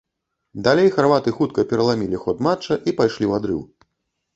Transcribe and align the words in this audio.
Далей 0.67 0.89
харваты 0.95 1.35
хутка 1.37 1.67
пераламілі 1.75 2.21
ход 2.27 2.45
матча 2.51 2.73
і 2.77 2.77
пайшлі 2.99 3.23
ў 3.27 3.33
адрыў. 3.41 3.61